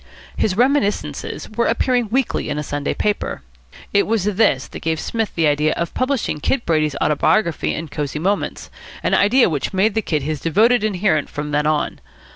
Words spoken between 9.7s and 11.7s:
made the Kid his devoted adherent from then